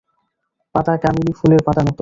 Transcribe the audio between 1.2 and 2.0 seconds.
ফুলের পাতার মত।